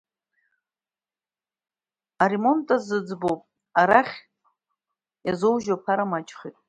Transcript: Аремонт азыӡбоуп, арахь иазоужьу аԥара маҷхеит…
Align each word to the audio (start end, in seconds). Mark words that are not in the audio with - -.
Аремонт 2.23 2.67
азыӡбоуп, 2.75 3.41
арахь 3.79 4.17
иазоужьу 5.27 5.75
аԥара 5.75 6.11
маҷхеит… 6.11 6.57